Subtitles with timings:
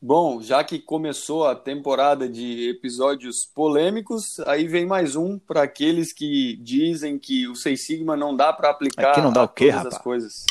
[0.00, 6.12] Bom, já que começou a temporada de episódios polêmicos, aí vem mais um para aqueles
[6.12, 9.66] que dizem que o Seis Sigma não dá para aplicar Aqui não dá o quê,
[9.66, 9.94] todas rapaz?
[9.96, 10.44] as coisas.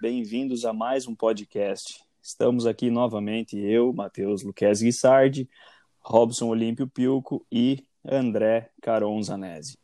[0.00, 2.02] Bem-vindos a mais um podcast.
[2.22, 5.50] Estamos aqui novamente, eu, Matheus Luquez Guissardi,
[5.98, 9.76] Robson Olímpio Pilco e André Caron Zanese.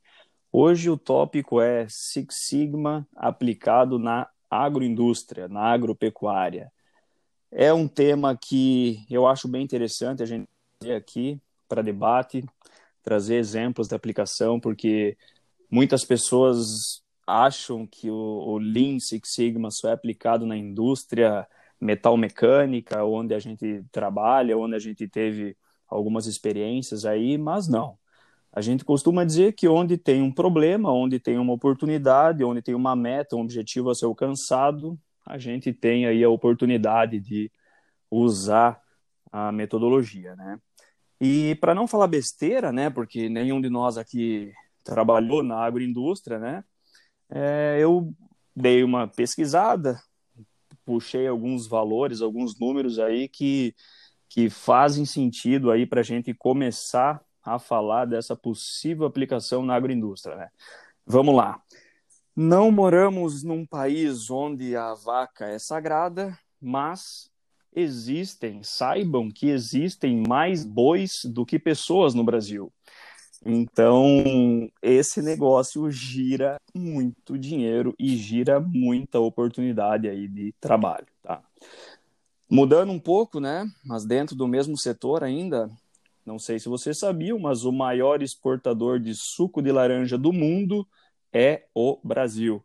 [0.52, 6.70] Hoje o tópico é Six Sigma aplicado na agroindústria, na agropecuária.
[7.50, 10.46] É um tema que eu acho bem interessante a gente
[10.78, 12.44] trazer aqui para debate,
[13.02, 15.18] trazer exemplos da aplicação, porque
[15.68, 21.44] muitas pessoas acham que o, o Lean Six Sigma só é aplicado na indústria
[21.80, 25.56] metalmecânica, onde a gente trabalha, onde a gente teve
[25.88, 27.98] algumas experiências aí, mas não.
[28.52, 32.74] A gente costuma dizer que onde tem um problema, onde tem uma oportunidade, onde tem
[32.74, 37.50] uma meta, um objetivo a ser alcançado, a gente tem aí a oportunidade de
[38.10, 38.80] usar
[39.30, 40.58] a metodologia, né?
[41.20, 44.52] E para não falar besteira, né, porque nenhum de nós aqui
[44.84, 46.64] trabalhou na agroindústria, né?
[47.30, 48.14] É, eu
[48.56, 50.00] dei uma pesquisada,
[50.88, 53.74] puxei alguns valores, alguns números aí que,
[54.26, 60.34] que fazem sentido aí para a gente começar a falar dessa possível aplicação na agroindústria.
[60.34, 60.48] Né?
[61.04, 61.60] Vamos lá.
[62.34, 67.30] Não moramos num país onde a vaca é sagrada, mas
[67.70, 72.72] existem, saibam que existem mais bois do que pessoas no Brasil.
[73.44, 81.42] Então, esse negócio gira muito dinheiro e gira muita oportunidade aí de trabalho, tá?
[82.50, 83.66] Mudando um pouco, né?
[83.84, 85.70] Mas dentro do mesmo setor ainda,
[86.24, 90.86] não sei se vocês sabiam, mas o maior exportador de suco de laranja do mundo
[91.32, 92.64] é o Brasil.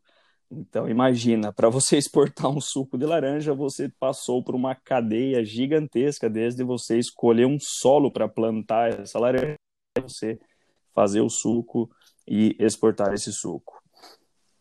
[0.50, 6.30] Então, imagina, para você exportar um suco de laranja, você passou por uma cadeia gigantesca,
[6.30, 9.56] desde você escolher um solo para plantar essa laranja,
[10.02, 10.40] você
[10.94, 11.90] fazer o suco
[12.28, 13.81] e exportar esse suco.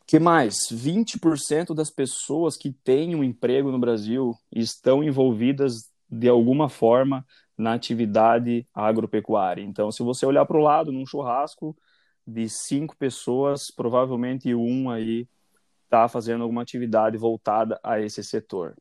[0.06, 0.56] que mais?
[0.70, 7.25] 20% das pessoas que têm um emprego no Brasil estão envolvidas de alguma forma
[7.56, 9.62] na atividade agropecuária.
[9.62, 11.76] Então, se você olhar para o lado, num churrasco
[12.26, 15.26] de cinco pessoas, provavelmente um aí
[15.84, 18.75] está fazendo alguma atividade voltada a esse setor.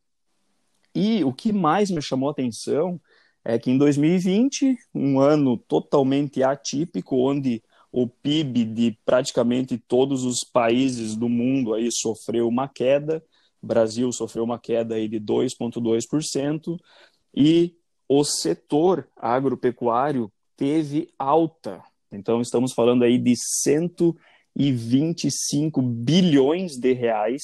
[0.94, 3.00] E o que mais me chamou a atenção
[3.44, 10.40] é que em 2020, um ano totalmente atípico, onde o PIB de praticamente todos os
[10.40, 13.24] países do mundo aí sofreu uma queda,
[13.62, 16.80] o Brasil sofreu uma queda aí de 2,2%,
[17.36, 17.76] e
[18.08, 21.82] o setor agropecuário teve alta.
[22.12, 27.42] Então, estamos falando aí de 125 bilhões de reais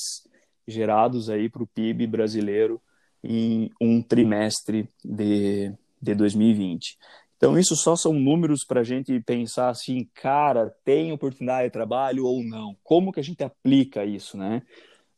[0.67, 2.81] gerados aí para o PIB brasileiro
[3.23, 5.71] em um trimestre de,
[6.01, 6.97] de 2020.
[7.37, 12.25] Então, isso só são números para a gente pensar assim, cara, tem oportunidade de trabalho
[12.25, 12.75] ou não?
[12.83, 14.63] Como que a gente aplica isso, né?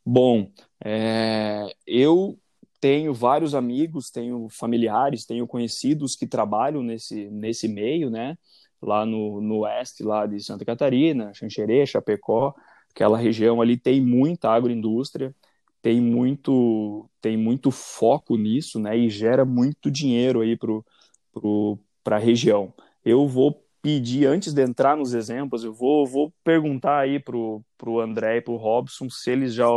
[0.05, 0.51] Bom,
[0.83, 2.37] é, eu
[2.81, 8.37] tenho vários amigos, tenho familiares, tenho conhecidos que trabalham nesse, nesse meio, né?
[8.81, 12.53] Lá no, no oeste, lá de Santa Catarina, Xanxerê, Chapecó,
[12.93, 15.33] aquela região ali tem muita agroindústria,
[15.81, 18.97] tem muito, tem muito foco nisso, né?
[18.97, 20.85] E gera muito dinheiro aí pro,
[21.33, 22.73] pro, para a região.
[23.03, 27.99] Eu vou pedir, antes de entrar nos exemplos, eu vou, vou perguntar aí para o
[27.99, 29.67] André e para o Robson se eles já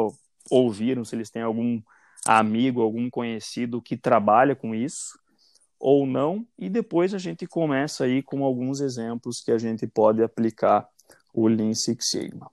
[0.51, 1.81] ouviram, se eles têm algum
[2.27, 5.19] amigo, algum conhecido que trabalha com isso
[5.79, 10.23] ou não, e depois a gente começa aí com alguns exemplos que a gente pode
[10.23, 10.89] aplicar
[11.35, 12.49] o Lean Six Sigma.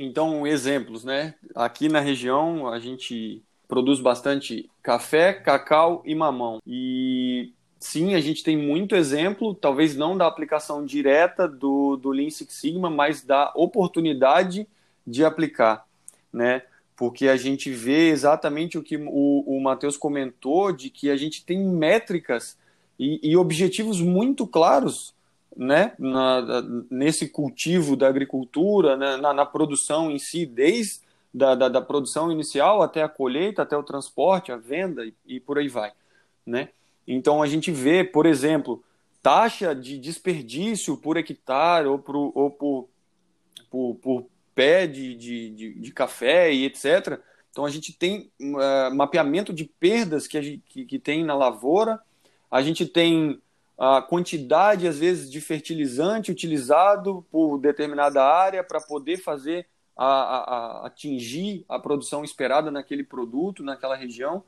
[0.00, 1.34] Então, exemplos, né?
[1.56, 6.60] Aqui na região a gente produz bastante café, cacau e mamão.
[6.64, 12.30] E sim, a gente tem muito exemplo, talvez não da aplicação direta do, do Lean
[12.30, 14.68] Six Sigma, mas da oportunidade
[15.04, 15.84] de aplicar,
[16.32, 16.62] né?
[16.96, 21.44] Porque a gente vê exatamente o que o, o Matheus comentou, de que a gente
[21.44, 22.56] tem métricas
[22.96, 25.12] e, e objetivos muito claros
[25.56, 31.00] né, na, nesse cultivo da agricultura, né, na, na, produção em si, desde
[31.32, 35.40] da, da, da, produção inicial até a colheita, até o transporte, a venda e, e
[35.40, 35.92] por aí vai,
[36.46, 36.70] né?
[37.06, 38.84] Então a gente vê, por exemplo,
[39.22, 42.88] taxa de desperdício por hectare ou, por, ou por,
[43.70, 47.20] por, por pé de, de, de, café e etc.
[47.50, 52.00] Então a gente tem uh, mapeamento de perdas que, gente, que, que tem na lavoura,
[52.50, 53.40] a gente tem
[53.78, 59.66] a quantidade, às vezes, de fertilizante utilizado por determinada área para poder fazer
[59.96, 60.38] a, a,
[60.82, 64.42] a, atingir a produção esperada naquele produto, naquela região.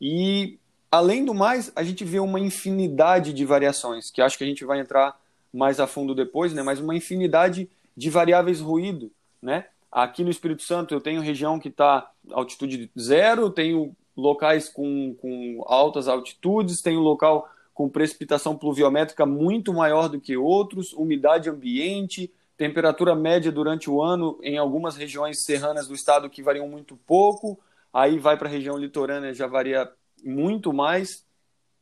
[0.00, 0.56] E,
[0.90, 4.64] além do mais, a gente vê uma infinidade de variações, que acho que a gente
[4.64, 5.20] vai entrar
[5.52, 6.62] mais a fundo depois, né?
[6.62, 9.10] mas uma infinidade de variáveis ruído.
[9.42, 9.66] Né?
[9.90, 15.62] Aqui no Espírito Santo eu tenho região que está altitude zero, tenho locais com, com
[15.66, 17.48] altas altitudes, tenho local
[17.80, 24.38] com precipitação pluviométrica muito maior do que outros, umidade ambiente, temperatura média durante o ano
[24.42, 27.58] em algumas regiões serranas do estado que variam muito pouco,
[27.90, 29.90] aí vai para a região litorânea já varia
[30.22, 31.24] muito mais.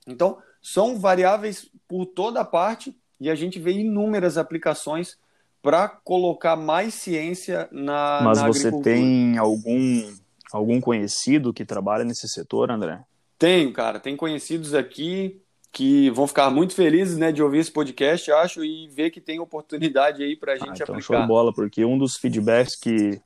[0.06, 5.19] Então, são variáveis por toda parte e a gente vê inúmeras aplicações
[5.61, 10.15] para colocar mais ciência na, Mas na você tem algum
[10.53, 13.03] algum conhecido que trabalha nesse setor, André?
[13.37, 13.99] Tenho, cara.
[13.99, 15.43] Tem conhecidos aqui
[15.73, 19.38] que vão ficar muito felizes né, de ouvir esse podcast, acho, e ver que tem
[19.38, 21.03] oportunidade aí para a gente ah, então aplicar.
[21.03, 23.20] Show de bola, porque um dos feedbacks que,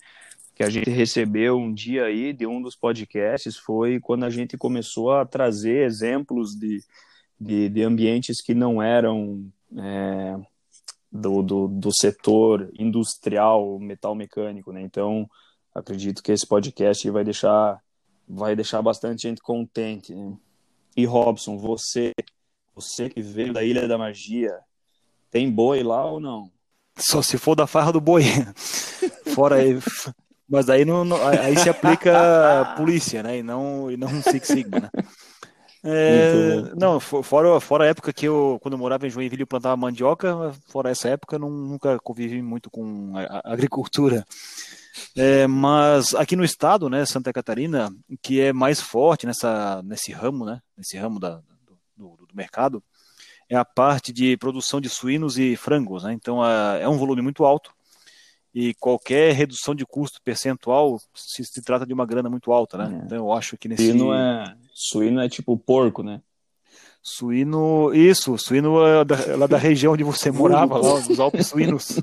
[0.55, 4.59] que a gente recebeu um dia aí de um dos podcasts foi quando a gente
[4.59, 6.83] começou a trazer exemplos de,
[7.41, 9.47] de, de ambientes que não eram
[9.79, 10.37] é,
[11.11, 14.83] do, do, do setor industrial metal mecânico, né?
[14.83, 15.29] Então,
[15.75, 17.81] acredito que esse podcast vai deixar
[18.29, 20.15] vai deixar bastante gente contente.
[20.15, 20.37] Né?
[20.97, 22.13] E Robson, você,
[22.75, 24.59] você que veio da Ilha da Magia,
[25.31, 26.51] tem boi lá ou não?
[26.97, 28.23] Só se for da farra do boi.
[29.35, 29.79] Fora aí.
[30.49, 33.39] Mas aí, não, aí se aplica polícia, né?
[33.39, 34.91] E não, e não Six Sigma, né?
[35.85, 39.77] É, não, fora, fora a época que eu, quando eu morava em Joinville, eu plantava
[39.77, 44.25] mandioca, fora essa época, eu nunca convivi muito com a, a agricultura.
[45.17, 47.91] É, mas aqui no estado, né, Santa Catarina,
[48.21, 51.41] que é mais forte nessa, nesse ramo, né, nesse ramo da,
[51.97, 52.83] do, do, do mercado,
[53.49, 56.05] é a parte de produção de suínos e frangos.
[56.05, 57.73] Né, então é um volume muito alto
[58.55, 62.77] e qualquer redução de custo percentual se, se trata de uma grana muito alta.
[62.79, 63.01] Né?
[63.01, 63.07] É.
[63.07, 63.87] Então eu acho que nesse.
[63.87, 66.21] Suíno é, suíno é tipo porco, né?
[67.05, 72.01] Suíno, isso, suíno é da, lá da região onde você morava, lá, dos Alpes Suínos.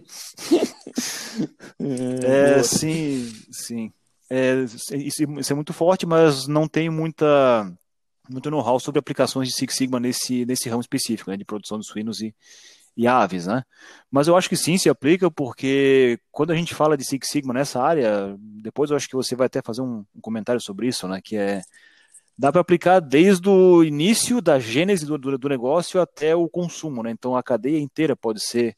[2.21, 3.94] é, sim, sim.
[4.30, 4.56] É,
[4.95, 7.71] isso, isso, é muito forte, mas não tem muita
[8.29, 11.87] muito know-how sobre aplicações de Six Sigma nesse, nesse ramo específico, né, de produção de
[11.87, 12.33] suínos e,
[12.95, 13.63] e aves, né?
[14.11, 17.53] Mas eu acho que sim, se aplica, porque quando a gente fala de Six Sigma
[17.53, 21.07] nessa área, depois eu acho que você vai até fazer um, um comentário sobre isso,
[21.07, 21.19] né?
[21.23, 21.61] Que é
[22.37, 27.03] dá para aplicar desde o início da gênese do, do, do, negócio até o consumo,
[27.03, 27.11] né?
[27.11, 28.77] Então a cadeia inteira pode ser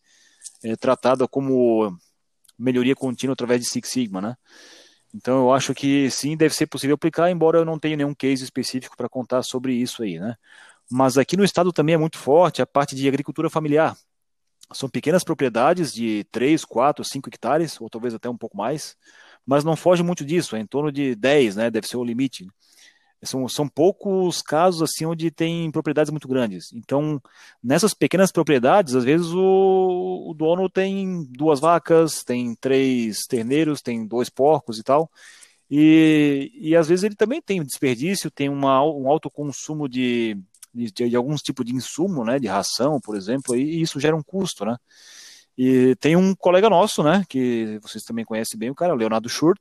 [0.64, 1.96] é, tratada como
[2.58, 4.36] melhoria contínua através de Six Sigma, né?
[5.14, 8.44] Então eu acho que sim, deve ser possível aplicar, embora eu não tenha nenhum case
[8.44, 10.36] específico para contar sobre isso aí, né?
[10.90, 13.96] Mas aqui no estado também é muito forte a parte de agricultura familiar.
[14.74, 18.96] São pequenas propriedades de 3, 4, 5 hectares, ou talvez até um pouco mais,
[19.46, 21.70] mas não foge muito disso, é em torno de 10, né?
[21.70, 22.48] Deve ser o limite
[23.24, 26.74] são, são poucos casos assim onde tem propriedades muito grandes.
[26.74, 27.22] Então,
[27.64, 34.06] nessas pequenas propriedades, às vezes o, o dono tem duas vacas, tem três terneiros, tem
[34.06, 35.10] dois porcos e tal.
[35.70, 40.38] E, e às vezes ele também tem desperdício, tem uma, um alto consumo de,
[40.74, 44.24] de, de alguns tipos de insumo, né, de ração, por exemplo, e, isso gera um
[44.24, 44.76] custo, né?
[45.58, 49.60] E tem um colega nosso, né, que vocês também conhecem bem, o cara, Leonardo Schurt,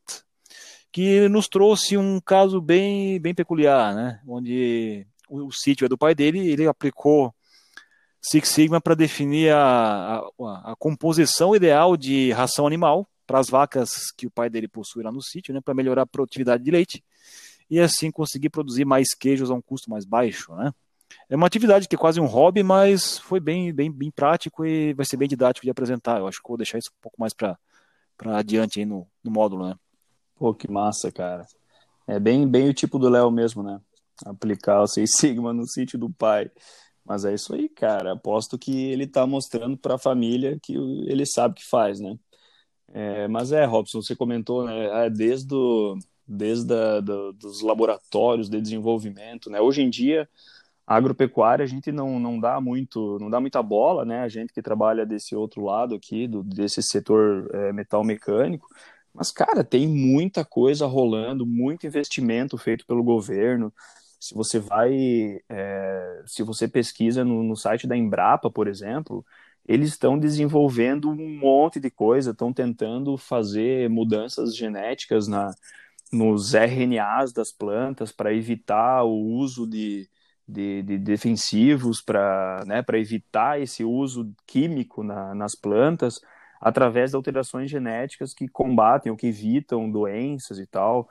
[0.92, 4.20] que nos trouxe um caso bem, bem peculiar, né?
[4.26, 7.34] Onde o, o sítio é do pai dele, ele aplicou
[8.22, 14.10] Six Sigma para definir a, a, a, composição ideal de ração animal para as vacas
[14.16, 15.60] que o pai dele possui lá no sítio, né?
[15.60, 17.04] Para melhorar a produtividade de leite
[17.70, 20.72] e assim conseguir produzir mais queijos a um custo mais baixo, né?
[21.28, 24.92] É uma atividade que é quase um hobby, mas foi bem, bem, bem prático e
[24.94, 26.18] vai ser bem didático de apresentar.
[26.18, 27.56] Eu acho que vou deixar isso um pouco mais para
[28.36, 29.74] adiante aí no, no módulo, né?
[30.40, 31.44] Pô, que massa, cara.
[32.06, 33.78] É bem, bem o tipo do Léo mesmo, né?
[34.24, 36.50] Aplicar o Seis Sigma no sítio do pai.
[37.04, 38.14] Mas é isso aí, cara.
[38.14, 42.18] Aposto que ele tá mostrando para a família que ele sabe que faz, né?
[42.94, 45.06] É, mas é, Robson, você comentou, né?
[45.06, 49.60] É, desde, do, desde a, do, dos laboratórios de desenvolvimento, né?
[49.60, 50.26] Hoje em dia,
[50.86, 54.22] a agropecuária a gente não, não dá muito não dá muita bola, né?
[54.22, 58.66] A gente que trabalha desse outro lado aqui, do, desse setor é, metal mecânico,
[59.14, 63.72] mas, cara, tem muita coisa rolando, muito investimento feito pelo governo.
[64.18, 69.24] Se você vai, é, se você pesquisa no, no site da Embrapa, por exemplo,
[69.66, 75.52] eles estão desenvolvendo um monte de coisa, estão tentando fazer mudanças genéticas na,
[76.12, 80.08] nos RNAs das plantas para evitar o uso de,
[80.46, 86.20] de, de defensivos para né, evitar esse uso químico na, nas plantas
[86.60, 91.08] através de alterações genéticas que combatem ou que evitam doenças e tal.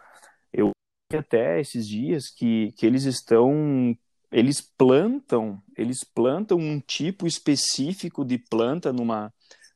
[0.54, 0.72] Eu
[1.12, 3.98] até esses dias que, que eles estão
[4.32, 9.34] eles plantam eles plantam um tipo específico de planta numa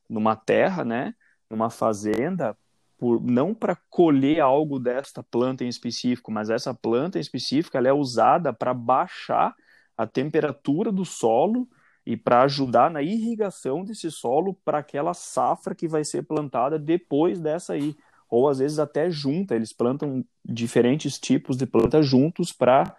[0.08, 1.14] numa terra, né,
[1.50, 2.56] numa fazenda
[2.96, 7.88] por, não para colher algo desta planta em específico, mas essa planta em específico ela
[7.88, 9.54] é usada para baixar
[9.96, 11.68] a temperatura do solo
[12.06, 17.40] e para ajudar na irrigação desse solo para aquela safra que vai ser plantada depois
[17.40, 17.96] dessa aí.
[18.28, 22.94] Ou às vezes até junta, eles plantam diferentes tipos de plantas juntos para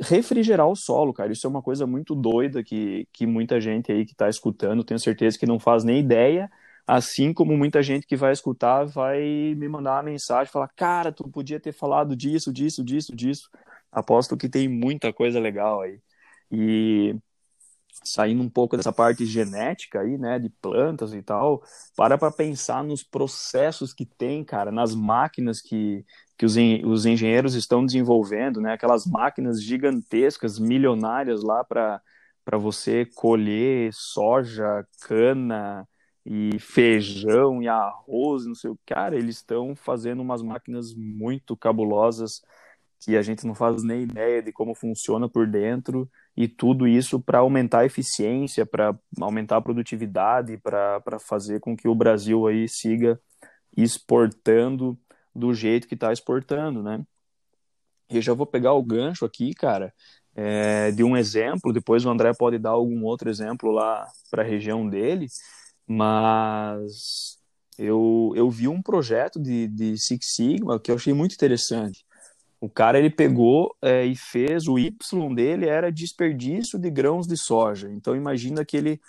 [0.00, 1.32] refrigerar o solo, cara.
[1.32, 4.98] Isso é uma coisa muito doida que, que muita gente aí que está escutando, tenho
[5.00, 6.50] certeza que não faz nem ideia,
[6.86, 11.26] Assim como muita gente que vai escutar vai me mandar uma mensagem, falar, cara, tu
[11.28, 13.50] podia ter falado disso, disso, disso, disso.
[13.90, 15.98] Aposto que tem muita coisa legal aí.
[16.50, 17.16] E
[18.02, 21.62] saindo um pouco dessa parte genética aí, né, de plantas e tal,
[21.96, 26.04] para para pensar nos processos que tem, cara, nas máquinas que,
[26.36, 32.00] que os, os engenheiros estão desenvolvendo, né, aquelas máquinas gigantescas, milionárias lá para
[32.44, 35.88] para você colher soja, cana,
[36.24, 38.78] e feijão e arroz, não sei o.
[38.86, 42.42] Cara, eles estão fazendo umas máquinas muito cabulosas
[43.00, 47.20] que a gente não faz nem ideia de como funciona por dentro e tudo isso
[47.20, 52.68] para aumentar a eficiência, para aumentar a produtividade, para fazer com que o Brasil aí
[52.68, 53.20] siga
[53.76, 54.98] exportando
[55.34, 57.04] do jeito que está exportando, né?
[58.10, 59.92] E já vou pegar o gancho aqui, cara,
[60.34, 64.46] é, de um exemplo, depois o André pode dar algum outro exemplo lá para a
[64.46, 65.26] região dele,
[65.86, 67.38] mas
[67.78, 72.04] eu, eu vi um projeto de, de Six Sigma que eu achei muito interessante.
[72.64, 77.36] O cara ele pegou é, e fez o Y dele era desperdício de grãos de
[77.36, 77.90] soja.
[77.90, 79.02] Então imagina que ele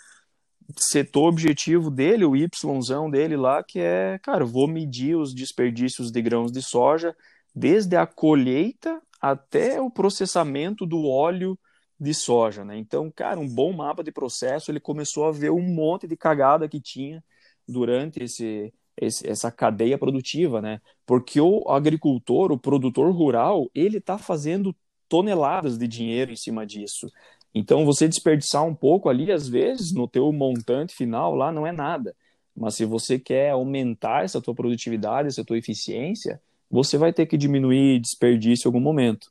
[0.76, 6.20] setou objetivo dele, o Yzão dele lá, que é, cara, vou medir os desperdícios de
[6.20, 7.16] grãos de soja
[7.54, 11.58] desde a colheita até o processamento do óleo
[11.98, 12.76] de soja, né?
[12.76, 16.68] Então, cara, um bom mapa de processo, ele começou a ver um monte de cagada
[16.68, 17.24] que tinha
[17.66, 20.80] durante esse, esse essa cadeia produtiva, né?
[21.04, 24.74] Porque o agricultor, o produtor rural, ele está fazendo
[25.08, 27.10] toneladas de dinheiro em cima disso.
[27.54, 31.72] Então, você desperdiçar um pouco ali, às vezes, no teu montante final lá, não é
[31.72, 32.14] nada.
[32.54, 37.36] Mas se você quer aumentar essa tua produtividade, essa tua eficiência, você vai ter que
[37.36, 39.30] diminuir desperdício em algum momento.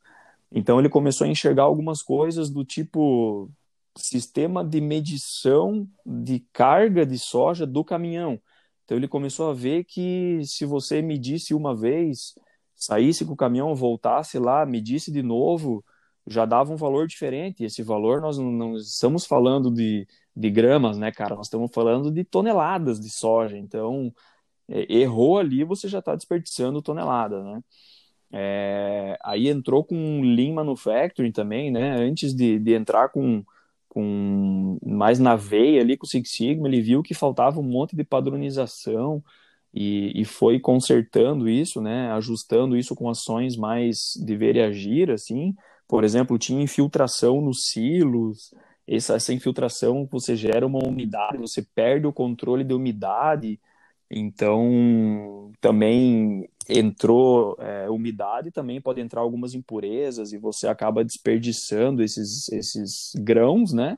[0.51, 3.49] Então ele começou a enxergar algumas coisas do tipo
[3.97, 8.39] sistema de medição de carga de soja do caminhão.
[8.85, 12.35] Então ele começou a ver que se você medisse uma vez,
[12.75, 15.83] saísse com o caminhão, voltasse lá, medisse de novo,
[16.27, 17.63] já dava um valor diferente.
[17.63, 21.35] Esse valor nós não estamos falando de, de gramas, né, cara?
[21.35, 23.57] Nós estamos falando de toneladas de soja.
[23.57, 24.13] Então
[24.67, 27.61] é, errou ali, você já está desperdiçando tonelada, né?
[28.31, 31.95] É, aí entrou com Lean Manufacturing também, né?
[31.95, 33.43] Antes de, de entrar com,
[33.95, 37.95] com mais na veia ali com o Six Sigma, ele viu que faltava um monte
[37.95, 39.23] de padronização
[39.73, 42.11] e, e foi consertando isso, né?
[42.11, 45.55] Ajustando isso com ações mais de ver e agir, assim.
[45.87, 48.53] Por exemplo, tinha infiltração nos silos,
[48.87, 53.59] essa, essa infiltração você gera uma umidade, você perde o controle de umidade,
[54.09, 62.49] então, também entrou é, umidade, também pode entrar algumas impurezas e você acaba desperdiçando esses,
[62.49, 63.97] esses grãos, né?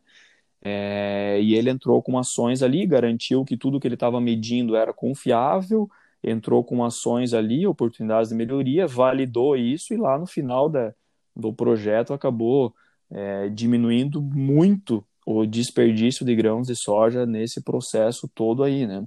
[0.61, 4.93] É, e ele entrou com ações ali, garantiu que tudo que ele estava medindo era
[4.93, 5.89] confiável,
[6.23, 10.93] entrou com ações ali, oportunidades de melhoria, validou isso e lá no final da,
[11.35, 12.73] do projeto acabou
[13.09, 19.05] é, diminuindo muito o desperdício de grãos de soja nesse processo todo aí, né?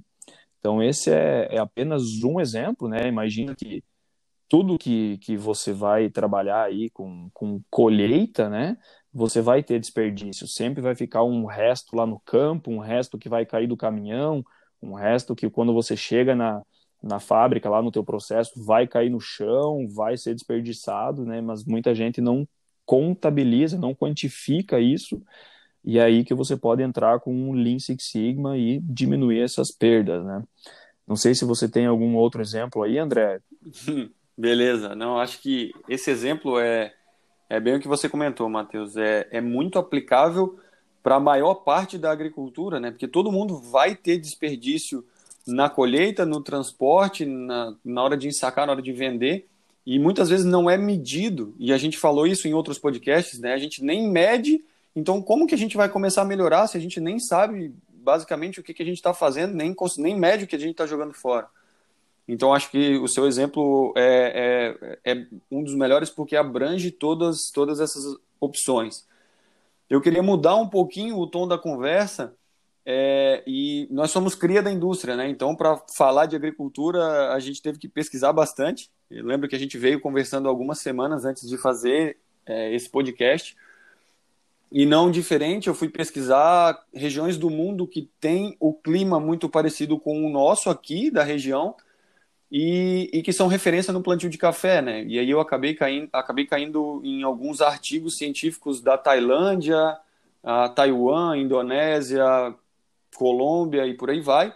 [0.61, 3.07] Então, esse é, é apenas um exemplo, né?
[3.07, 3.83] Imagina que
[4.47, 8.77] tudo que, que você vai trabalhar aí com, com colheita, né?
[9.11, 10.47] Você vai ter desperdício.
[10.47, 14.43] Sempre vai ficar um resto lá no campo, um resto que vai cair do caminhão,
[14.81, 16.61] um resto que quando você chega na,
[17.01, 21.41] na fábrica, lá no teu processo, vai cair no chão, vai ser desperdiçado, né?
[21.41, 22.47] Mas muita gente não
[22.85, 25.21] contabiliza, não quantifica isso
[25.83, 30.23] e aí que você pode entrar com um Lean Six Sigma e diminuir essas perdas,
[30.23, 30.43] né?
[31.07, 33.39] Não sei se você tem algum outro exemplo aí, André.
[34.37, 36.93] Beleza, não, acho que esse exemplo é,
[37.49, 38.95] é bem o que você comentou, Matheus.
[38.95, 40.57] É, é muito aplicável
[41.03, 42.91] para a maior parte da agricultura, né?
[42.91, 45.03] Porque todo mundo vai ter desperdício
[45.47, 49.47] na colheita, no transporte, na, na hora de ensacar, na hora de vender.
[49.85, 53.53] e muitas vezes não é medido, e a gente falou isso em outros podcasts, né?
[53.53, 54.63] A gente nem mede,
[54.95, 58.59] então como que a gente vai começar a melhorar se a gente nem sabe basicamente
[58.59, 60.85] o que, que a gente está fazendo, nem, nem mede o que a gente está
[60.85, 61.47] jogando fora.
[62.27, 67.51] Então acho que o seu exemplo é, é, é, um dos melhores porque abrange todas,
[67.53, 68.03] todas essas
[68.39, 69.05] opções.
[69.89, 72.33] Eu queria mudar um pouquinho o tom da conversa
[72.85, 75.29] é, e nós somos cria da indústria, né?
[75.29, 78.89] Então, para falar de agricultura, a gente teve que pesquisar bastante.
[79.09, 83.55] Eu lembro que a gente veio conversando algumas semanas antes de fazer é, esse podcast.
[84.71, 89.99] E não diferente, eu fui pesquisar regiões do mundo que têm o clima muito parecido
[89.99, 91.75] com o nosso aqui, da região,
[92.49, 95.03] e, e, que são referência no plantio de café, né?
[95.05, 99.97] E aí eu acabei caindo, acabei caindo em alguns artigos científicos da Tailândia,
[100.43, 102.53] a Taiwan, Indonésia,
[103.15, 104.53] Colômbia e por aí vai.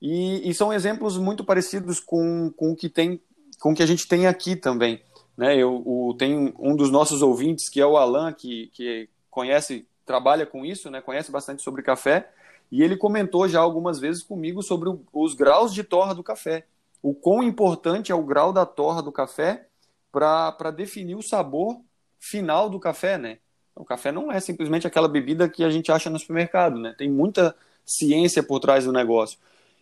[0.00, 3.20] E, e, são exemplos muito parecidos com, com o que tem,
[3.60, 5.00] com o que a gente tem aqui também.
[5.36, 5.56] Né?
[5.56, 10.46] Eu o, tem um dos nossos ouvintes que é o Alan que, que conhece, trabalha
[10.46, 11.00] com isso, né?
[11.00, 12.30] Conhece bastante sobre café
[12.70, 16.64] e ele comentou já algumas vezes comigo sobre os graus de torra do café.
[17.02, 19.66] O quão importante é o grau da torra do café
[20.10, 21.80] para definir o sabor
[22.18, 23.38] final do café, né?
[23.74, 26.94] O café não é simplesmente aquela bebida que a gente acha no supermercado, né?
[26.96, 29.38] Tem muita ciência por trás do negócio.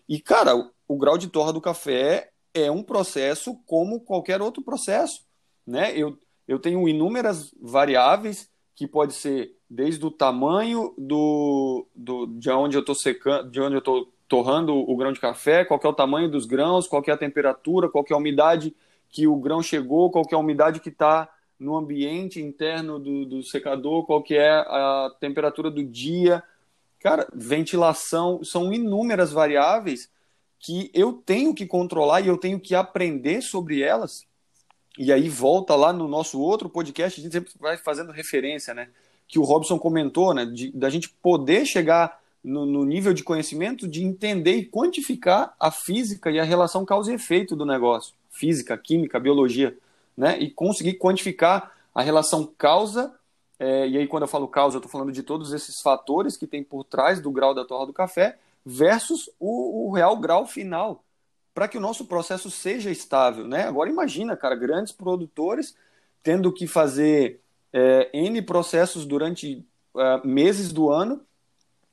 [0.08, 4.62] E, cara, o, o grau de torra do café é um processo como qualquer outro
[4.62, 5.22] processo.
[5.66, 5.96] Né?
[5.96, 6.18] Eu,
[6.48, 8.50] eu tenho inúmeras variáveis
[8.82, 13.76] que pode ser desde o tamanho do, do de onde eu estou secando, de onde
[13.76, 17.12] eu estou torrando o grão de café, qual é o tamanho dos grãos, qual é
[17.12, 18.74] a temperatura, qual é a umidade
[19.08, 21.28] que o grão chegou, qual é a umidade que está
[21.60, 26.42] no ambiente interno do, do secador, qual que é a temperatura do dia,
[26.98, 30.08] Cara, ventilação, são inúmeras variáveis
[30.60, 34.24] que eu tenho que controlar e eu tenho que aprender sobre elas.
[34.98, 38.88] E aí volta lá no nosso outro podcast, a gente sempre vai fazendo referência, né?
[39.26, 40.44] Que o Robson comentou, né?
[40.44, 45.70] De, da gente poder chegar no, no, nível de conhecimento de entender e quantificar a
[45.70, 48.14] física e a relação causa e efeito do negócio.
[48.30, 49.76] Física, química, biologia,
[50.16, 50.38] né?
[50.38, 53.14] E conseguir quantificar a relação causa
[53.62, 56.48] é, e aí, quando eu falo causa, eu estou falando de todos esses fatores que
[56.48, 58.36] tem por trás do grau da torra do café
[58.66, 61.04] versus o, o real grau final,
[61.54, 63.46] para que o nosso processo seja estável.
[63.46, 63.64] Né?
[63.64, 65.76] Agora, imagina, cara, grandes produtores
[66.22, 67.40] tendo que fazer
[67.72, 71.20] é, N processos durante é, meses do ano.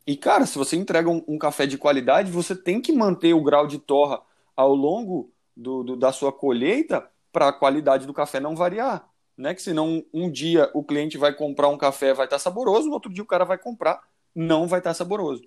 [0.06, 3.44] E, cara, se você entrega um, um, café de qualidade, você tem que manter o
[3.44, 4.22] grau de torra
[4.56, 9.56] ao longo do, do da sua colheita para a qualidade do café não variar né?
[9.56, 13.12] Que senão um dia o cliente vai comprar um café, vai estar saboroso, no outro
[13.12, 14.02] dia o cara vai comprar,
[14.36, 15.44] não vai estar saboroso.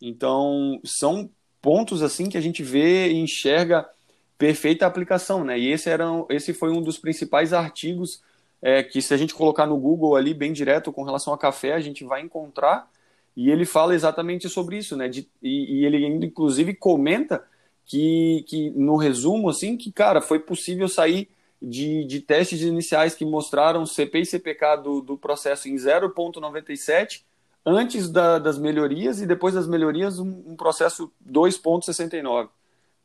[0.00, 1.28] Então, são
[1.64, 3.88] pontos assim que a gente vê e enxerga
[4.36, 5.58] perfeita aplicação, né?
[5.58, 8.22] E esse era esse foi um dos principais artigos
[8.60, 11.72] é, que se a gente colocar no Google ali bem direto com relação a café,
[11.72, 12.90] a gente vai encontrar
[13.34, 15.08] e ele fala exatamente sobre isso, né?
[15.08, 17.42] De, e, e ele ainda inclusive comenta
[17.86, 21.30] que, que no resumo assim que cara foi possível sair
[21.62, 27.22] de, de testes iniciais que mostraram CP e CPK do, do processo em 0,97
[27.64, 32.48] antes da, das melhorias e depois das melhorias um, um processo 2,69.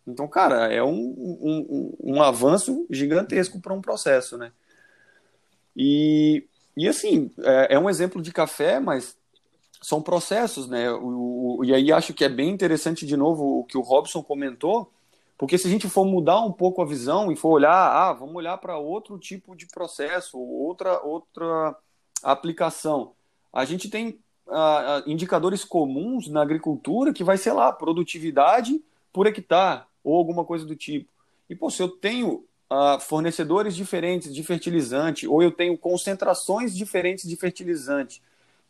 [0.05, 4.51] Então, cara, é um, um, um avanço gigantesco para um processo, né?
[5.75, 6.45] E,
[6.75, 9.15] e assim, é, é, um exemplo de café, mas
[9.81, 10.91] são processos, né?
[10.91, 14.23] O, o, e aí acho que é bem interessante, de novo, o que o Robson
[14.23, 14.91] comentou,
[15.37, 18.35] porque se a gente for mudar um pouco a visão e for olhar, ah, vamos
[18.35, 21.77] olhar para outro tipo de processo, outra, outra
[22.21, 23.13] aplicação.
[23.53, 24.19] A gente tem
[25.05, 28.81] indicadores comuns na agricultura que vai ser lá, produtividade
[29.13, 31.09] por hectare ou alguma coisa do tipo.
[31.49, 37.27] E, pô, se eu tenho ah, fornecedores diferentes de fertilizante ou eu tenho concentrações diferentes
[37.27, 38.21] de fertilizante,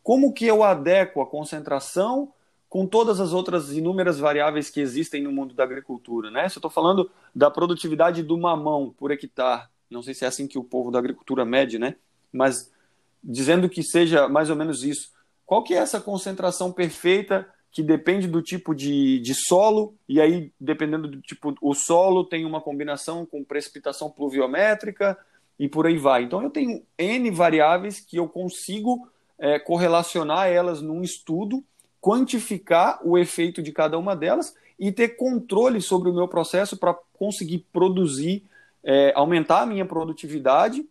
[0.02, 2.32] como que eu adequo a concentração
[2.68, 6.30] com todas as outras inúmeras variáveis que existem no mundo da agricultura.
[6.30, 6.48] Né?
[6.48, 10.46] Se eu estou falando da produtividade do mamão por hectare, não sei se é assim
[10.46, 11.96] que o povo da agricultura mede, né?
[12.32, 12.72] mas
[13.22, 15.10] dizendo que seja mais ou menos isso,
[15.50, 20.52] qual que é essa concentração perfeita que depende do tipo de, de solo, e aí,
[20.60, 25.18] dependendo do tipo, o solo tem uma combinação com precipitação pluviométrica,
[25.58, 26.22] e por aí vai.
[26.22, 29.08] Então, eu tenho N variáveis que eu consigo
[29.40, 31.64] é, correlacionar elas num estudo
[32.00, 36.94] quantificar o efeito de cada uma delas e ter controle sobre o meu processo para
[37.14, 38.44] conseguir produzir,
[38.84, 40.88] é, aumentar a minha produtividade,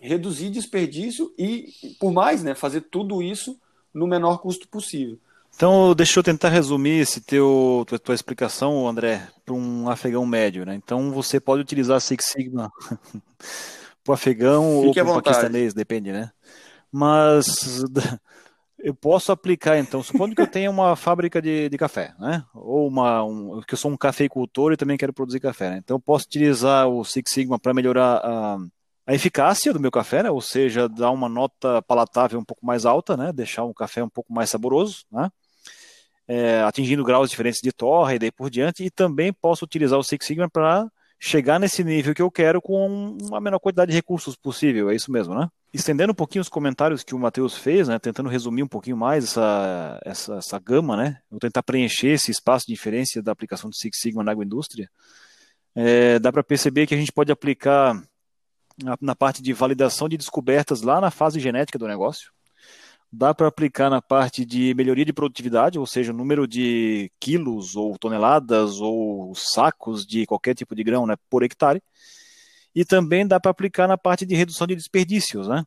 [0.00, 1.68] reduzir desperdício e,
[2.00, 3.60] por mais, né, fazer tudo isso
[3.92, 5.18] no menor custo possível.
[5.54, 10.64] Então, deixa eu tentar resumir esse teu tua, tua explicação, André, para um afegão médio,
[10.64, 10.74] né?
[10.74, 12.72] Então, você pode utilizar Six Sigma
[14.02, 16.30] para o afegão Fique ou para o paquistanês, depende, né?
[16.90, 17.84] Mas
[18.78, 22.42] eu posso aplicar, então, supondo que eu tenha uma fábrica de, de café, né?
[22.54, 25.80] Ou uma, um, que eu sou um cafeicultor e também quero produzir café, né?
[25.84, 28.58] Então, eu posso utilizar o Six Sigma para melhorar a,
[29.10, 30.30] a eficácia do meu café, né?
[30.30, 33.32] Ou seja, dar uma nota palatável um pouco mais alta, né?
[33.32, 35.30] Deixar um café um pouco mais saboroso, né?
[36.30, 40.04] é, atingindo graus diferentes de torre e daí por diante, e também posso utilizar o
[40.04, 44.36] Six Sigma para chegar nesse nível que eu quero com a menor quantidade de recursos
[44.36, 45.48] possível, é isso mesmo, né?
[45.74, 49.24] Estendendo um pouquinho os comentários que o Matheus fez, né, tentando resumir um pouquinho mais
[49.24, 53.74] essa, essa, essa gama, né, vou tentar preencher esse espaço de diferença da aplicação do
[53.74, 54.88] Six Sigma na agroindústria,
[55.74, 58.00] é, dá para perceber que a gente pode aplicar
[59.00, 62.32] na, parte de validação de descobertas lá na fase genética do negócio,
[63.12, 67.76] dá para aplicar na parte de melhoria de produtividade, ou seja, o número de quilos
[67.76, 71.82] ou toneladas ou sacos de qualquer tipo de grão né, por hectare.
[72.74, 75.48] E também dá para aplicar na parte de redução de desperdícios.
[75.48, 75.64] Né?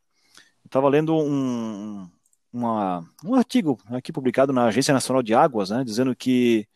[0.65, 2.09] Estava lendo um,
[2.53, 6.67] uma, um artigo aqui publicado na Agência Nacional de Águas, né, dizendo que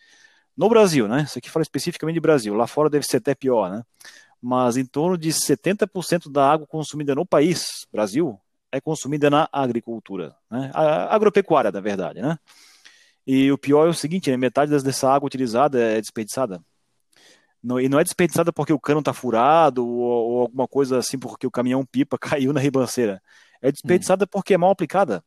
[0.56, 3.70] no Brasil, né, isso aqui fala especificamente de Brasil, lá fora deve ser até pior,
[3.70, 3.84] né,
[4.48, 8.40] mas em torno de 70% da água consumida no país, Brasil,
[8.72, 10.72] é consumida na agricultura, né?
[10.74, 12.40] A agropecuária, na verdade, né?
[13.26, 14.38] E o pior é o seguinte, né?
[14.38, 16.64] metade dessa água utilizada é desperdiçada.
[17.62, 21.20] Não, e não é desperdiçada porque o cano está furado ou, ou, alguma coisa assim,
[21.20, 23.22] porque o caminhão pipa caiu na ribanceira.
[23.62, 24.30] É desperdiçada hum.
[24.32, 25.22] porque é mal aplicada.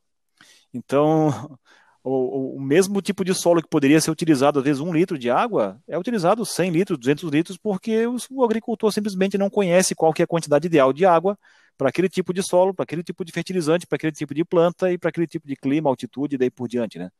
[0.72, 1.58] Então,
[2.02, 5.30] o, o, mesmo tipo de solo que poderia ser utilizado, às vezes, um litro de
[5.30, 10.22] água, é utilizado 100 litros, 200 litros, porque o, agricultor simplesmente não conhece qual é
[10.22, 11.38] a quantidade ideal de água
[11.76, 14.90] para aquele tipo de solo, para aquele tipo de fertilizante, para aquele tipo de planta
[14.92, 17.10] e para aquele tipo de clima, altitude e daí por diante, né?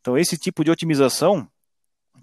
[0.00, 1.48] Então esse tipo de otimização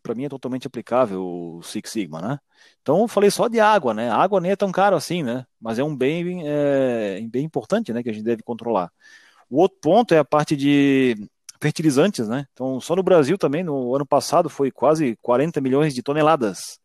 [0.03, 2.39] para mim é totalmente aplicável o Six Sigma, né?
[2.81, 4.09] Então eu falei só de água, né?
[4.09, 5.45] A água nem é tão caro assim, né?
[5.59, 8.03] Mas é um bem é, bem importante, né?
[8.03, 8.91] Que a gente deve controlar.
[9.49, 11.15] O outro ponto é a parte de
[11.61, 12.45] fertilizantes, né?
[12.53, 16.79] Então só no Brasil também no ano passado foi quase 40 milhões de toneladas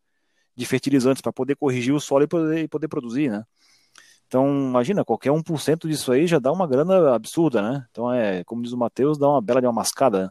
[0.55, 3.43] de fertilizantes para poder corrigir o solo e poder, poder produzir, né?
[4.31, 7.85] Então, imagina, qualquer 1% disso aí já dá uma grana absurda, né?
[7.91, 10.23] Então, é, como diz o Matheus, dá uma bela de uma mascada.
[10.23, 10.29] Né?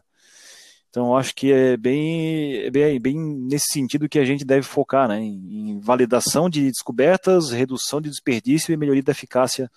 [0.89, 5.07] Então, acho que é bem, é bem, bem nesse sentido que a gente deve focar,
[5.07, 5.19] né?
[5.19, 9.69] Em, em, validação de descobertas, redução de desperdício e melhoria da eficácia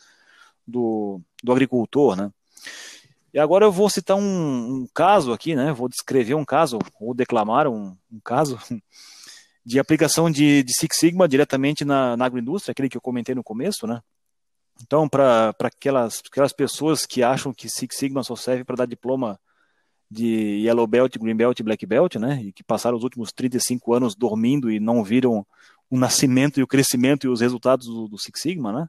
[0.66, 2.30] do, do agricultor, né?
[3.34, 5.72] E agora eu vou citar um, um, caso aqui, né?
[5.72, 8.56] Vou descrever um caso, ou declamar um, um caso
[9.66, 13.42] de aplicação de, de Six Sigma diretamente na, na agroindústria, aquele que eu comentei no
[13.42, 14.00] começo, né?
[14.80, 19.36] Então, para aquelas, aquelas pessoas que acham que Six Sigma só serve para dar diploma
[20.08, 23.94] de Yellow Belt, Green Belt e Black Belt, né, e que passaram os últimos 35
[23.94, 25.44] anos dormindo e não viram
[25.90, 28.86] o nascimento e o crescimento e os resultados do, do Six Sigma, né?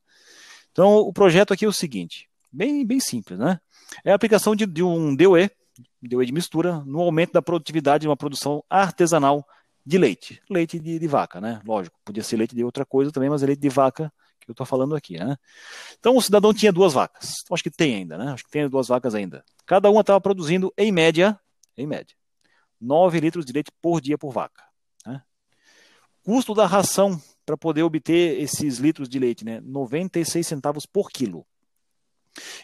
[0.71, 3.59] Então, o projeto aqui é o seguinte, bem, bem simples, né?
[4.03, 5.49] É a aplicação de, de um DOE,
[6.01, 9.45] DOE de mistura, no aumento da produtividade de uma produção artesanal
[9.85, 10.41] de leite.
[10.49, 11.61] Leite de, de vaca, né?
[11.65, 14.11] Lógico, podia ser leite de outra coisa também, mas é leite de vaca
[14.45, 15.35] que eu estou falando aqui, né?
[15.99, 17.43] Então o cidadão tinha duas vacas.
[17.51, 18.31] Acho que tem ainda, né?
[18.31, 19.43] Acho que tem duas vacas ainda.
[19.65, 21.39] Cada uma estava produzindo, em média,
[21.75, 22.15] em média,
[22.79, 24.63] 9 litros de leite por dia por vaca.
[25.05, 25.21] Né?
[26.23, 29.59] Custo da ração para poder obter esses litros de leite, né?
[29.61, 31.45] 96 centavos por quilo.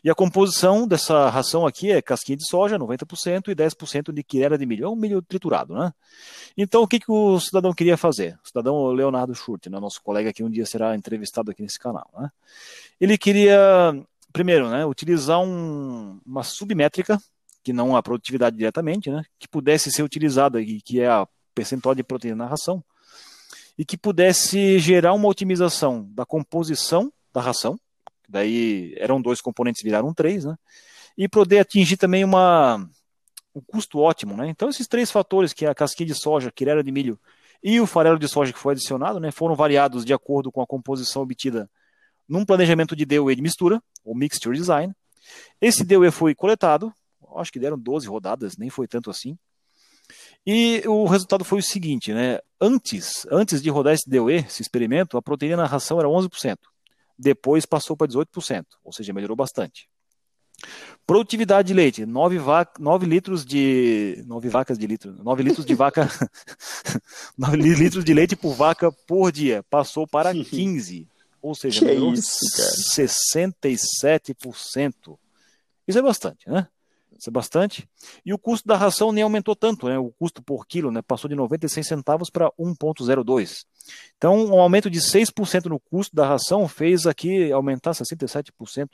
[0.03, 4.57] E a composição dessa ração aqui é casquinha de soja, 90%, e 10% de quirera
[4.57, 4.85] de milho.
[4.85, 5.93] É um milho triturado, né?
[6.57, 8.37] Então, o que, que o cidadão queria fazer?
[8.43, 12.09] O cidadão Leonardo Schurt, né, nosso colega que um dia será entrevistado aqui nesse canal,
[12.17, 12.29] né?
[12.99, 13.59] Ele queria,
[14.33, 17.17] primeiro, né, utilizar um, uma submétrica,
[17.63, 22.03] que não a produtividade diretamente, né, que pudesse ser utilizada, que é a percentual de
[22.03, 22.83] proteína na ração,
[23.77, 27.79] e que pudesse gerar uma otimização da composição da ração,
[28.31, 30.55] daí eram dois componentes, viraram três, né?
[31.17, 32.77] E poder atingir também uma,
[33.53, 34.47] um custo ótimo, né?
[34.47, 37.19] Então esses três fatores, que é a casquinha de soja, quirera de milho
[37.63, 40.67] e o farelo de soja que foi adicionado, né, foram variados de acordo com a
[40.67, 41.69] composição obtida
[42.27, 44.93] num planejamento de DOE de mistura, ou Mixture Design.
[45.59, 46.91] Esse DOE foi coletado,
[47.35, 49.37] acho que deram 12 rodadas, nem foi tanto assim.
[50.45, 52.39] E o resultado foi o seguinte, né?
[52.59, 56.57] Antes, antes de rodar esse DOE, esse experimento, a proteína na ração era 11%
[57.21, 59.87] depois passou para 18%, ou seja, melhorou bastante.
[61.07, 65.73] Produtividade de leite, 9, va 9 litros de 9 vacas de litro, 9 litros de
[65.73, 66.09] vaca
[67.37, 71.07] 9 litros de leite por vaca por dia, passou para 15,
[71.41, 72.37] ou seja, melhorou isso,
[72.95, 75.17] 67%.
[75.87, 76.67] Isso é bastante, né?
[77.21, 77.87] Isso é bastante.
[78.25, 79.95] E o custo da ração nem aumentou tanto, né?
[79.99, 81.03] O custo por quilo né?
[81.03, 83.63] passou de 96 centavos para 1,02.
[84.17, 88.89] Então, um aumento de 6% no custo da ração fez aqui aumentar 67%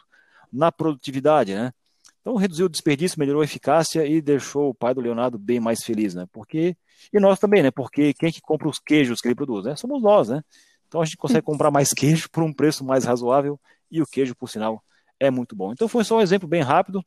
[0.52, 1.72] na produtividade, né?
[2.20, 5.82] Então, reduziu o desperdício, melhorou a eficácia e deixou o pai do Leonardo bem mais
[5.82, 6.28] feliz, né?
[6.30, 6.76] Porque
[7.13, 7.72] e nós também, né?
[7.72, 9.78] Porque quem é que compra os queijos que ele produz, né?
[9.78, 10.44] Somos nós, né?
[10.90, 13.58] Então a gente consegue comprar mais queijo por um preço mais razoável
[13.90, 14.84] e o queijo, por sinal,
[15.18, 15.72] é muito bom.
[15.72, 17.02] Então foi só um exemplo bem rápido.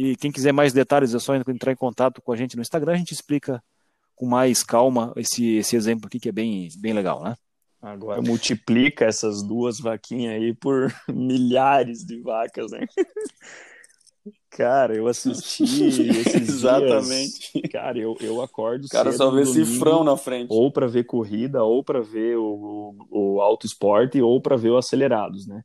[0.00, 2.92] E quem quiser mais detalhes é só entrar em contato com a gente no Instagram,
[2.92, 3.60] a gente explica
[4.14, 7.34] com mais calma esse, esse exemplo aqui que é bem, bem legal, né?
[7.82, 12.86] Agora multiplica essas duas vaquinhas aí por milhares de vacas, né?
[14.50, 17.52] Cara, eu assisti esses Exatamente.
[17.52, 20.48] Dias, cara, eu, eu acordo o cara só vê cifrão na frente.
[20.50, 24.70] Ou para ver corrida, ou para ver o, o, o auto esporte, ou para ver
[24.70, 25.60] o acelerados, né?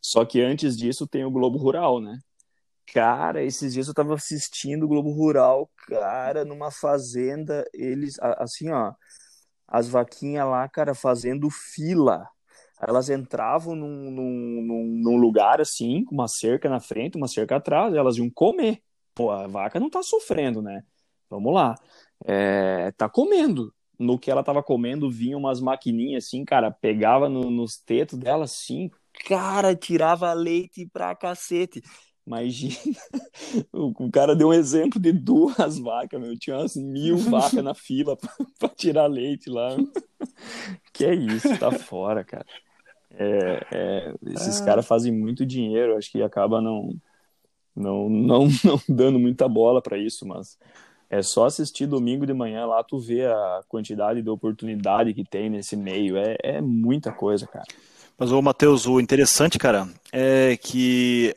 [0.00, 2.18] Só que antes disso tem o Globo Rural, né?
[2.92, 8.92] Cara, esses dias eu tava assistindo o Globo Rural, cara, numa fazenda, eles, assim, ó,
[9.66, 12.28] as vaquinhas lá, cara, fazendo fila
[12.80, 17.94] elas entravam num, num, num, lugar assim, com uma cerca na frente, uma cerca atrás,
[17.94, 18.82] elas iam comer.
[19.14, 20.82] Pô, a vaca não tá sofrendo, né?
[21.30, 21.74] Vamos lá.
[22.24, 23.72] É, tá comendo.
[23.98, 28.44] No que ela tava comendo, vinha umas maquininhas assim, cara, pegava no, nos tetos dela
[28.44, 28.90] assim,
[29.26, 31.80] cara, tirava leite pra cacete.
[32.26, 32.74] Imagina,
[33.72, 36.36] o, cara deu um exemplo de duas vacas, meu.
[36.38, 38.16] Tinha umas mil vacas na fila
[38.58, 39.76] para tirar leite lá.
[40.92, 42.46] Que é isso, tá fora, cara.
[43.10, 44.64] É, é, esses ah.
[44.64, 46.96] caras fazem muito dinheiro, acho que acaba não,
[47.76, 50.58] não, não, não dando muita bola para isso, mas
[51.08, 55.48] é só assistir domingo de manhã lá, tu vê a quantidade de oportunidade que tem
[55.48, 56.16] nesse meio.
[56.16, 57.66] É, é muita coisa, cara.
[58.18, 61.34] Mas, ô Matheus, o interessante, cara, é que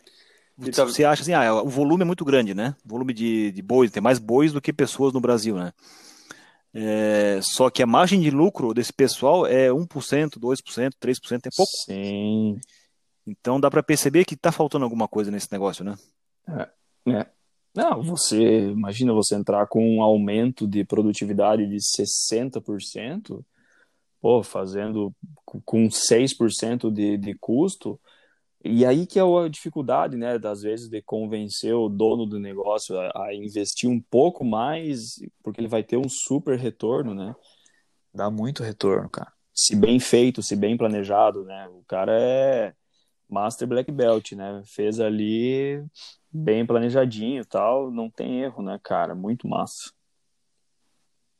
[0.59, 2.75] então, você acha assim, ah, o volume é muito grande, né?
[2.83, 5.71] O volume de, de bois, tem mais bois do que pessoas no Brasil, né?
[6.73, 9.87] É, só que a margem de lucro desse pessoal é 1%,
[10.37, 11.71] 2%, 3%, é pouco.
[11.85, 12.59] Sim.
[13.25, 15.95] Então dá para perceber que está faltando alguma coisa nesse negócio, né?
[16.47, 17.27] É, é.
[17.75, 23.43] Não, você imagina você entrar com um aumento de produtividade de 60%,
[24.19, 25.13] pô, fazendo
[25.45, 27.99] com 6% de, de custo,
[28.67, 32.97] e aí que é a dificuldade, né, das vezes de convencer o dono do negócio
[32.99, 37.35] a, a, investir um pouco mais, porque ele vai ter um super retorno, né?
[38.13, 39.31] Dá muito retorno, cara.
[39.53, 41.67] Se bem feito, se bem planejado, né?
[41.69, 42.73] O cara é
[43.29, 44.61] master black belt, né?
[44.65, 45.83] Fez ali
[46.31, 49.15] bem planejadinho, tal, não tem erro, né, cara?
[49.15, 49.91] Muito massa.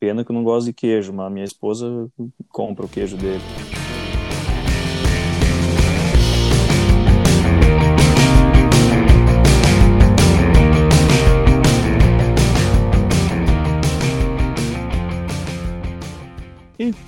[0.00, 2.10] Pena que eu não gosto de queijo, mas minha esposa
[2.48, 3.42] compra o queijo dele.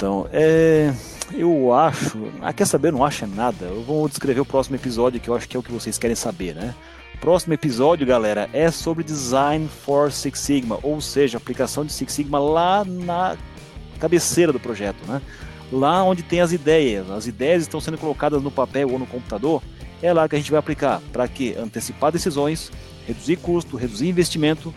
[0.01, 0.95] Então, é,
[1.31, 2.33] eu acho.
[2.41, 2.91] Ah, quer saber?
[2.91, 3.67] Não acha nada.
[3.67, 6.17] Eu vou descrever o próximo episódio, que eu acho que é o que vocês querem
[6.17, 6.75] saber, né?
[7.21, 12.39] Próximo episódio, galera, é sobre Design for Six Sigma, ou seja, aplicação de Six Sigma
[12.39, 13.37] lá na
[13.99, 15.21] cabeceira do projeto, né?
[15.71, 17.11] Lá onde tem as ideias.
[17.11, 19.63] As ideias estão sendo colocadas no papel ou no computador.
[20.01, 21.03] É lá que a gente vai aplicar.
[21.13, 21.55] Para quê?
[21.59, 22.73] Antecipar decisões,
[23.07, 24.73] reduzir custo, reduzir investimento,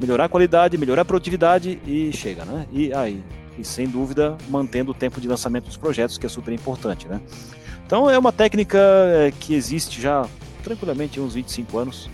[0.00, 2.66] melhorar a qualidade, melhorar a produtividade e chega, né?
[2.72, 3.22] E aí,
[3.58, 7.06] e sem dúvida mantendo o tempo de lançamento dos projetos, que é super importante.
[7.06, 7.20] Né?
[7.86, 10.26] Então é uma técnica é, que existe já
[10.62, 12.10] tranquilamente uns 25 anos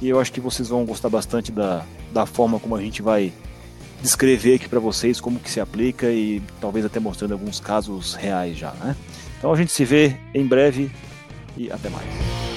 [0.00, 3.32] e eu acho que vocês vão gostar bastante da, da forma como a gente vai
[4.02, 8.56] descrever aqui para vocês como que se aplica e talvez até mostrando alguns casos reais
[8.56, 8.72] já.
[8.72, 8.96] Né?
[9.38, 10.90] Então a gente se vê em breve
[11.56, 12.49] e até mais.